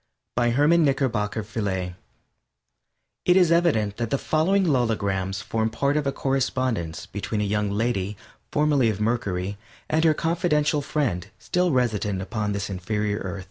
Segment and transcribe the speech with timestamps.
[0.35, 1.93] _BY HERMAN KNICKERBOCKER VIELÉ
[3.25, 7.69] It is evident that the following logograms form part of a correspondence between a young
[7.69, 8.17] lady,
[8.51, 13.39] formerly of Mercury, and her confidential friend still resident upon the inferior planet.